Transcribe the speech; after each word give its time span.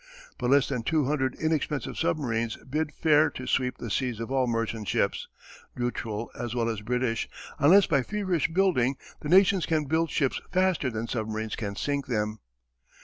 But 0.39 0.49
less 0.49 0.67
than 0.67 0.81
two 0.81 1.05
hundred 1.05 1.35
inexpensive 1.35 1.95
submarines 1.95 2.57
bid 2.67 2.91
fair 2.91 3.29
to 3.29 3.45
sweep 3.45 3.77
the 3.77 3.91
seas 3.91 4.19
of 4.19 4.31
all 4.31 4.47
merchant 4.47 4.87
ships 4.87 5.27
neutral 5.75 6.31
as 6.33 6.55
well 6.55 6.69
as 6.69 6.81
British 6.81 7.29
unless 7.59 7.85
by 7.85 8.01
feverish 8.01 8.47
building 8.51 8.95
the 9.19 9.29
nations 9.29 9.67
can 9.67 9.85
build 9.85 10.09
ships 10.09 10.41
faster 10.51 10.89
than 10.89 11.07
submarines 11.07 11.55
can 11.55 11.75
sink 11.75 12.07
them. 12.07 12.39